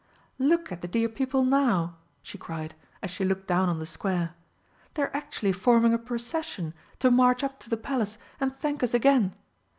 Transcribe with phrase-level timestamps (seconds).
[0.39, 4.33] "Look at the dear people now!" she cried, as she looked down on the square,
[4.95, 9.35] "they're actually forming a procession to march up to the Palace and thank us again!...